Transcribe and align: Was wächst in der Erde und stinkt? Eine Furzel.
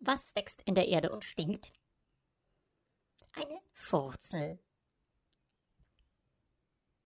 Was 0.00 0.34
wächst 0.34 0.62
in 0.62 0.74
der 0.74 0.88
Erde 0.88 1.10
und 1.10 1.24
stinkt? 1.24 1.72
Eine 3.32 3.60
Furzel. 3.72 4.58